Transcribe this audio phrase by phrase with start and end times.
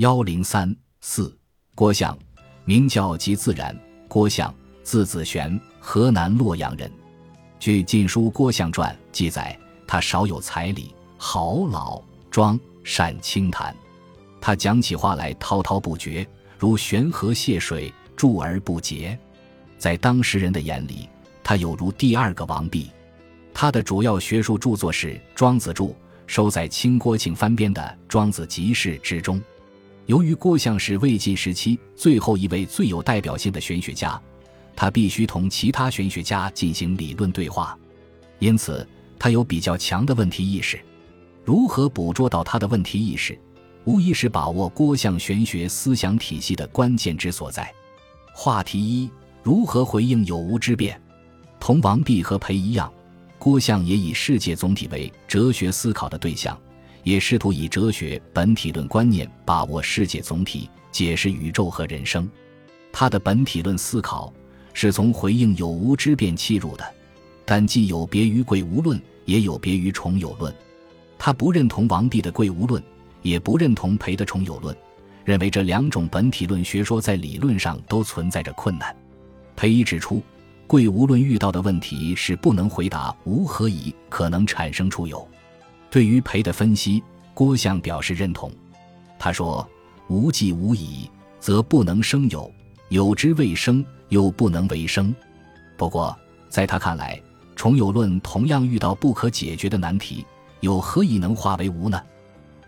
[0.00, 1.38] 幺零三四，
[1.74, 2.18] 郭象，
[2.64, 3.78] 名叫即自然。
[4.08, 6.90] 郭象，字子玄，河南洛阳人。
[7.58, 9.54] 据《晋书·郭象传》记载，
[9.86, 13.76] 他少有才理，好老庄，善清谈。
[14.40, 16.26] 他讲起话来滔滔不绝，
[16.58, 19.18] 如悬河泻水，注而不竭。
[19.76, 21.10] 在当时人的眼里，
[21.44, 22.90] 他有如第二个王弼。
[23.52, 25.88] 他的主要学术著作是《庄子注》，
[26.26, 29.38] 收在清郭庆翻编的《庄子集释》之中。
[30.10, 34.20] 由于郭象是魏晋时期最后一位最有代表性的玄学家，
[34.74, 37.78] 他必须同其他玄学家进行理论对话，
[38.40, 38.84] 因此
[39.20, 40.80] 他有比较强的问题意识。
[41.44, 43.38] 如何捕捉到他的问题意识，
[43.84, 47.72] 无疑是把握郭象玄学思想体系的关键之所在。
[48.34, 49.08] 话题一：
[49.44, 51.00] 如何回应有无之辩？
[51.60, 52.92] 同王弼和裴一样，
[53.38, 56.60] 郭象也以世界总体为哲学思考的对象。
[57.02, 62.28] 也试图以哲学本体论观念把握世界总体，解释宇宙和人生。
[62.92, 64.32] 他的本体论思考
[64.72, 66.94] 是从回应有无之辩切入的，
[67.44, 70.54] 但既有别于贵无论，也有别于重有论。
[71.18, 72.82] 他不认同王弼的贵无论，
[73.22, 74.76] 也不认同裴的重有论，
[75.24, 78.94] 认为这两种本体论学说在理论上都存在着困难。
[79.54, 80.22] 裴一指出，
[80.66, 85.26] 贵无论遇到的问题是不能回答无何以可能产生出有。
[85.90, 87.02] 对于裴的分析，
[87.34, 88.50] 郭象表示认同。
[89.18, 89.68] 他说
[90.08, 91.10] ：“无既无以，
[91.40, 92.48] 则不能生有；
[92.90, 95.12] 有之未生，又不能为生。”
[95.76, 96.16] 不过，
[96.48, 97.20] 在他看来，
[97.56, 100.24] 重有论同样遇到不可解决的难题：
[100.60, 102.00] 有何以能化为无呢？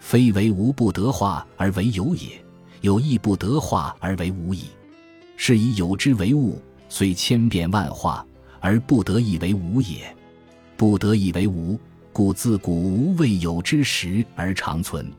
[0.00, 2.28] 非为无不得化而为有也，
[2.80, 4.64] 有亦不得化而为无矣。
[5.36, 8.26] 是以有之为物，虽千变万化，
[8.58, 10.12] 而不得已为无也。
[10.76, 11.78] 不得已为无。
[12.12, 15.10] 故自古无未有之时而长存。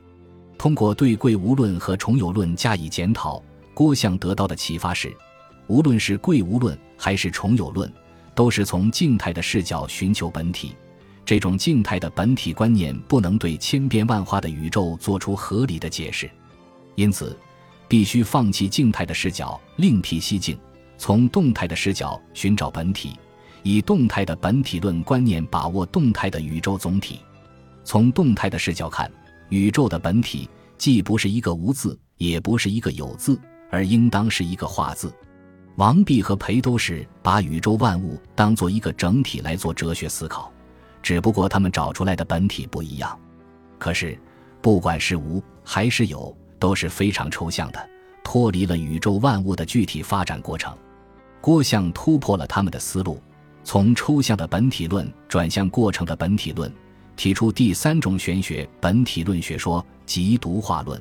[0.56, 3.42] 通过对贵无论和重有论加以检讨，
[3.74, 5.14] 郭象得到的启发是：
[5.66, 7.92] 无论是贵无论还是重有论，
[8.34, 10.74] 都是从静态的视角寻求本体。
[11.26, 16.30] 这种静态的本体观念不能对千变万化的宇宙做出合理的解释，
[16.94, 17.36] 因此
[17.88, 20.58] 必须放弃静态的视角，另辟蹊径，
[20.96, 23.16] 从动态的视角寻找本体。
[23.64, 27.20] 以动态的本体论观念把握动态的宇宙总体，
[27.82, 29.10] 从动态的视角看，
[29.48, 35.10] 宇宙的本体既不是一个无字，也不是一个有字，而应当是一个化字。
[35.76, 40.52] 王弼和裴都是把宇宙万物当做一个整体来做哲学思考，
[41.02, 43.18] 只不过他们找出来的本体不一样。
[43.78, 44.16] 可是，
[44.60, 47.88] 不管是无还是有，都是非常抽象的，
[48.22, 50.76] 脱离了宇宙万物的具体发展过程。
[51.40, 53.18] 郭象突破了他们的思路。
[53.64, 56.70] 从抽象的本体论转向过程的本体论，
[57.16, 61.00] 提出第三种玄学本体论学说即独化论。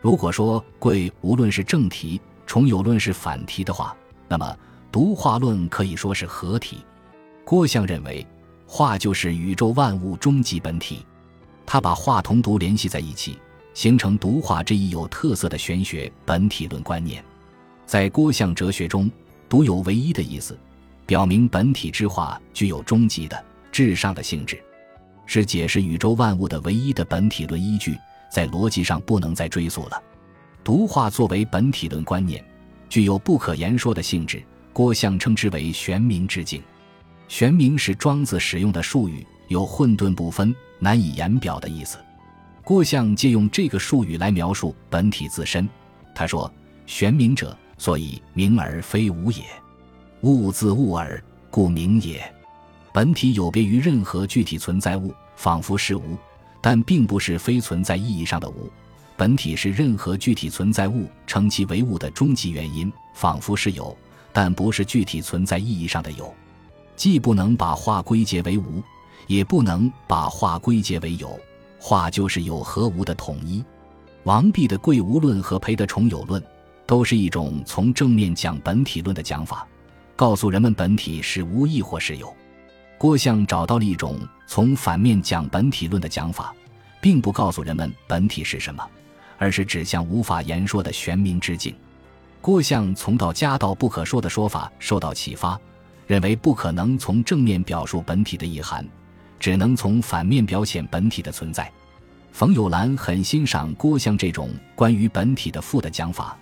[0.00, 3.94] 如果说贵无论是正题，重有论是反题的话，
[4.28, 4.56] 那么
[4.92, 6.78] 独化论可以说是合体。
[7.44, 8.24] 郭象认为，
[8.64, 11.04] 化就是宇宙万物终极本体，
[11.66, 13.38] 他把化同独联系在一起，
[13.74, 17.24] 形成独化这一有特色的玄学本体论观念。
[17.86, 19.10] 在郭象哲学中，
[19.48, 20.56] 独有唯一的意思。
[21.08, 23.42] 表明本体之化具有终极的
[23.72, 24.62] 至上的性质，
[25.24, 27.96] 是解释宇宙万物的唯一的本体论依据，
[28.30, 30.02] 在逻辑上不能再追溯了。
[30.62, 32.44] 独化作为本体论观念，
[32.90, 34.44] 具有不可言说的性质。
[34.70, 36.62] 郭象称之为玄冥之境。
[37.26, 41.96] 玄冥是庄子使用的术语，有混沌不分、难以言表的意思。
[42.62, 45.66] 郭象借用这个术语来描述本体自身。
[46.14, 46.52] 他说
[46.84, 49.42] ：“玄冥者，所以冥而非无也。”
[50.22, 52.20] 物自物耳，故名也。
[52.92, 56.16] 本体有别于任何具体存在物，仿佛是无，
[56.60, 58.68] 但并不是非存在意义上的无。
[59.16, 63.96] 本体是任何具体存在物称其为物的终极原因，仿佛是有，
[64.32, 66.34] 但不是具体存在意义上的有。
[66.96, 68.82] 既不能把化归结为无，
[69.28, 71.38] 也不能把化归结为有。
[71.78, 73.64] 化就是有和无的统一。
[74.24, 76.42] 王弼的贵无论和裴的重有论，
[76.86, 79.64] 都是一种从正面讲本体论的讲法。
[80.18, 82.34] 告诉人们本体是无亦或是有。
[82.98, 84.18] 郭象找到了一种
[84.48, 86.52] 从反面讲本体论的讲法，
[87.00, 88.84] 并不告诉人们本体是什么，
[89.38, 91.72] 而是指向无法言说的玄冥之境。
[92.40, 95.56] 郭象从到家到不可说的说法受到启发，
[96.08, 98.84] 认为不可能从正面表述本体的意涵，
[99.38, 101.70] 只能从反面表现本体的存在。
[102.32, 106.36] 冯友兰很欣赏郭象这种关于本体的负的讲法。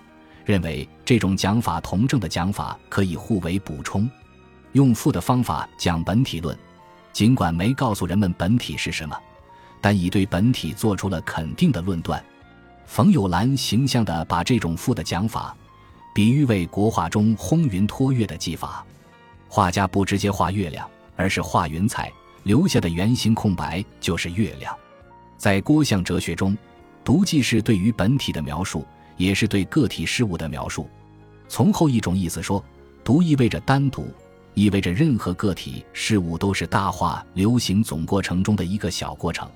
[0.47, 4.09] 认为这种讲法同正的讲法可以互为补充，
[4.73, 6.57] 用负的方法讲本体论，
[7.13, 9.19] 尽管没告诉人们本体是什么，
[9.81, 12.25] 但已对本体做出了肯定的论断。
[12.87, 15.53] 冯友兰形象地把这种赋的讲法，
[16.15, 18.87] 比喻为国画中轰云托月的技法。
[19.49, 22.13] 画家不直接画月亮，而是画云彩，
[22.45, 24.73] 留下的圆形空白就是月亮。
[25.37, 26.57] 在郭象哲学中，
[27.05, 28.87] 独既是对于本体的描述，
[29.17, 30.89] 也是对个体事物的描述。
[31.49, 32.63] 从后一种意思说，
[33.05, 34.09] 独意味着单独，
[34.55, 39.49] 意味着任何个体事物都是大化流行总过程中的一个小过程。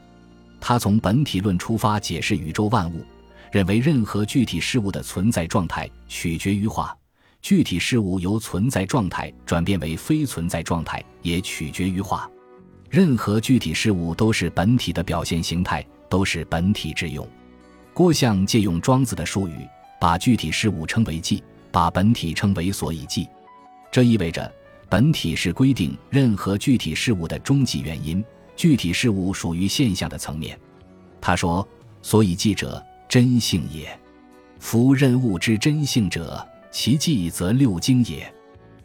[0.60, 3.04] 他从本体论出发解释宇宙万物，
[3.50, 6.96] 认为任何具体事物的存在状态取决于化。
[7.42, 12.30] 具体事物由存在状态转变为非存在状态，也取决于化。
[12.90, 17.26] 任何具体事物都是本体的表现形态，都是本体之用。
[18.00, 19.68] 郭象借用庄子的术语，
[20.00, 23.28] 把具体事物称为纪，把本体称为所以纪。
[23.92, 24.50] 这意味着，
[24.88, 28.24] 本体是规定任何具体事物的终极原因，
[28.56, 30.58] 具体事物属于现象的层面。
[31.20, 31.68] 他说
[32.00, 33.94] ：“所以纪者，真性也。
[34.58, 36.42] 夫任物之真性者。”
[36.72, 38.32] 其迹则六经也，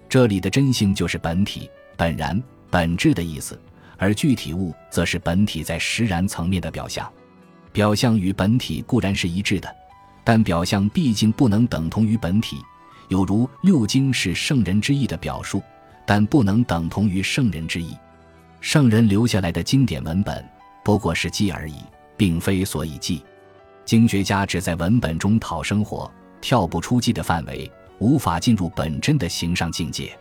[0.09, 3.57] 这里的真性就是本体、本然、本质的意思，
[3.95, 7.09] 而具体物则是本体在实然层面的表象。
[7.75, 9.75] 表象与本体固然是一致的，
[10.24, 12.56] 但表象毕竟不能等同于本体。
[13.10, 15.62] 有如六经是圣人之意的表述，
[16.07, 17.94] 但不能等同于圣人之意。
[18.62, 20.42] 圣人留下来的经典文本
[20.86, 21.75] 不过是记而已，
[22.16, 23.22] 并非所以记。
[23.83, 26.10] 经学家只在文本中讨生活。
[26.39, 27.69] 跳不出记的范围，
[28.00, 30.18] 无法进入本真的形上境界。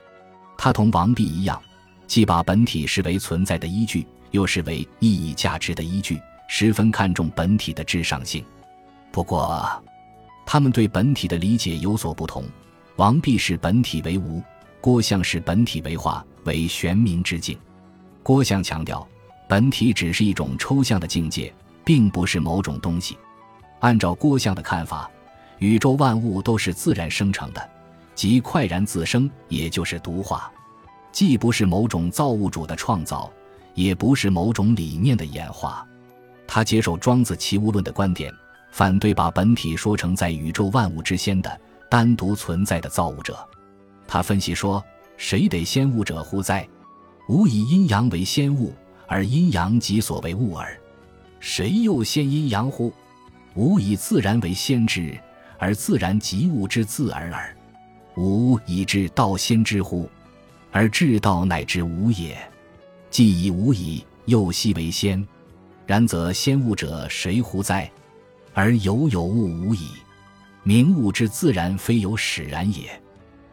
[0.58, 1.62] 他同王弼一样，
[2.08, 6.18] 既把本体视为存在的依据，又视为意义价值的依据，
[6.48, 8.44] 十分看重本体的至上性。
[9.10, 9.82] 不过，
[10.46, 12.44] 他们对本体的理解有所不同。
[12.96, 14.42] 王弼视本体为无，
[14.80, 17.58] 郭象视本体为化，为玄冥之境。
[18.22, 19.06] 郭象强调，
[19.48, 21.52] 本体只是一种抽象的境界，
[21.84, 23.16] 并不是某种东西。
[23.80, 25.10] 按照郭象的看法。
[25.60, 27.70] 宇宙万物都是自然生成的，
[28.14, 30.52] 即快然自生，也就是独化，
[31.12, 33.32] 既不是某种造物主的创造，
[33.72, 35.86] 也不是某种理念的演化。
[36.46, 38.32] 他接受庄子齐物论的观点，
[38.70, 41.60] 反对把本体说成在宇宙万物之先的
[41.90, 43.36] 单独存在的造物者。
[44.06, 44.84] 他分析说
[45.16, 46.68] ：“谁得先物者乎哉？
[47.28, 48.74] 吾以阴阳为先物，
[49.06, 50.78] 而阴阳即所谓物耳。
[51.40, 52.92] 谁又先阴阳乎？
[53.54, 55.18] 吾以自然为先之。”
[55.56, 57.56] 而自然即物之自而耳，
[58.16, 60.10] 吾以至道先知乎？
[60.72, 62.36] 而至道乃至无也。
[63.08, 65.26] 既以无以，又奚为先？
[65.86, 67.90] 然则先物者谁乎哉？
[68.52, 69.88] 而有有物无矣。
[70.62, 72.88] 明物之自然，非有使然也。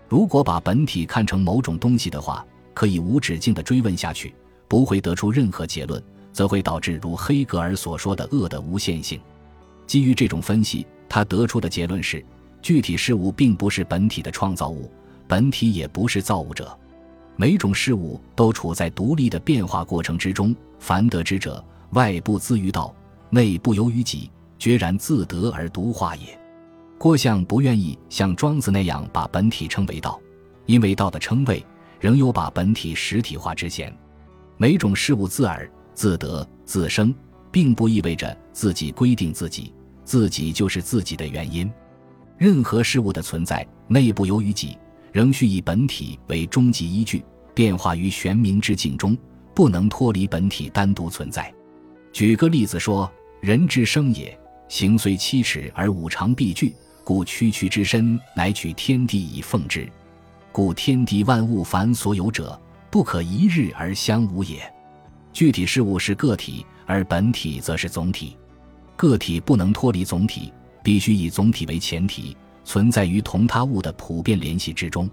[0.07, 4.33] 如果把本体看成某种东西的话，可以无止境的追问下去，
[4.67, 6.01] 不会得出任何结论，
[6.31, 9.19] 则会导致如黑格尔所说的恶的无限性。
[9.85, 10.85] 基于这种分析。
[11.13, 12.23] 他得出的结论是：
[12.61, 14.89] 具体事物并不是本体的创造物，
[15.27, 16.73] 本体也不是造物者。
[17.35, 20.55] 每种事物都处在独立的变化过程之中。
[20.79, 21.61] 凡得之者，
[21.91, 22.93] 外部自于道，
[23.29, 26.39] 内不由于己，决然自得而独化也。
[26.97, 30.19] 郭象不愿意像庄子那样把本体称为道，
[30.65, 31.65] 因为道的称谓
[31.99, 33.95] 仍有把本体实体化之嫌。
[34.57, 37.13] 每种事物自耳、自得、自生，
[37.51, 39.73] 并不意味着自己规定自己。
[40.03, 41.71] 自己就是自己的原因，
[42.37, 44.77] 任何事物的存在内部由于己，
[45.11, 49.17] 仍需以本体为终极依据，变化于玄冥之境中，
[49.55, 51.53] 不能脱离本体单独存在。
[52.13, 54.37] 举个例子说，人之生也，
[54.67, 59.89] 形虽七尺而五常必具，故区区之身乃取天地以奉之。
[60.51, 64.61] 故天地万物凡所有者，不可一日而相无也。
[65.31, 68.35] 具体事物是个体，而本体则是总体。
[68.97, 70.51] 个体不能脱离总体，
[70.83, 75.09] 必须以总体为前提，存在于同他物的普遍联系之中。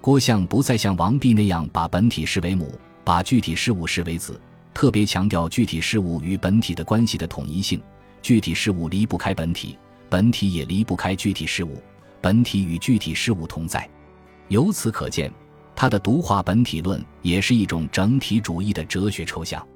[0.00, 2.72] 郭象不再像王弼那样把本体视为母，
[3.04, 4.40] 把具体事物视为子，
[4.72, 7.80] 特别强调具体事物与本体的关系的统一性。
[8.22, 11.82] 具体事物离不开本体，本体也离不开具体事物，
[12.20, 13.88] 本体与具体事物同在。
[14.48, 15.32] 由此可见，
[15.74, 19.66] 他的独化本体论也是一种整体主义的哲学抽象。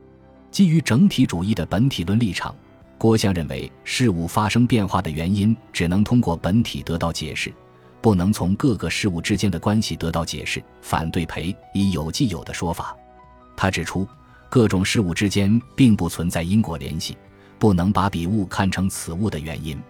[0.50, 2.54] 基于整体主义的本体论立场。
[2.96, 7.52] 郭象认为，事物发生变化的原因只能通过本体得到解释，
[8.00, 12.96] 不能从各个事物之间的关系得到解释，反对裴以有既有的说法。
[13.56, 14.06] 他指出，
[14.48, 17.16] 各种事物之间并不存在因果联系，
[17.58, 19.80] 不能把彼物看成此物的原因。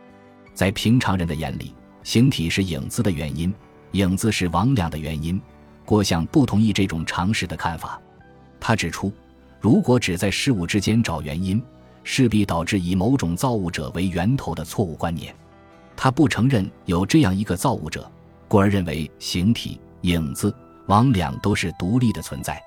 [0.54, 3.52] 在平常人的眼里，形体是影子的原因，
[3.92, 5.40] 影子是魍魉的原因。
[5.84, 8.00] 郭象不同意这种常识的看法。
[8.58, 9.12] 他指出，
[9.61, 11.62] 如果只在事物之间找原因，
[12.02, 15.34] 势必导致以某种造物者为源头的错误观念。
[15.96, 18.11] 他不承认有这样一个造物者，
[18.49, 20.54] 故而认为形体、影子、
[20.87, 22.61] 魍两都是独立的存在，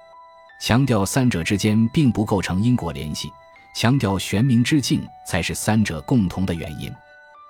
[0.59, 3.31] 强调三者之间并不构成因果联系，
[3.75, 6.91] 强调玄冥之境才是三者共同的原因。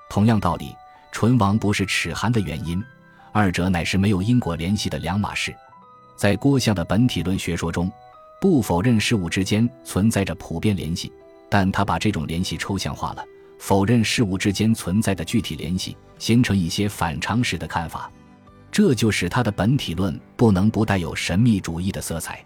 [0.09, 0.75] 同样道理，
[1.11, 2.83] 唇亡不是齿寒的原因，
[3.31, 5.55] 二者乃是没有因果联系的两码事。
[6.15, 7.91] 在郭象的本体论学说中，
[8.41, 11.11] 不否认事物之间存在着普遍联系，
[11.49, 13.23] 但他把这种联系抽象化了，
[13.57, 18.11] 否认事物之间存在的具体联系，形成一些反常识的看法，
[18.71, 22.43] 这就使他的本体论不能不带有神秘主义的色彩。